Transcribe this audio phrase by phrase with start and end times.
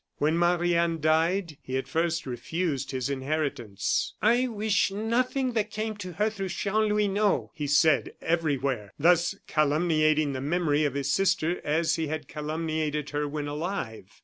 [0.17, 4.15] When Marie Anne died, he at first refused his inheritance.
[4.19, 10.41] "I wish nothing that came to her through Chanlouineau!" he said everywhere, thus calumniating the
[10.41, 14.09] memory of his sister as he had calumniated her when alive.